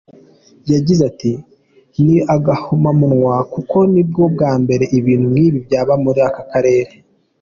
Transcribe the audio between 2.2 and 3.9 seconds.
agahomamunwa kuko